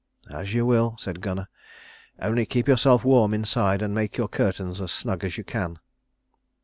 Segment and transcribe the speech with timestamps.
[0.31, 1.47] "As you will," said Gunnar;
[2.19, 5.77] "only keep yourself warm inside, and make your curtains as snug as you can."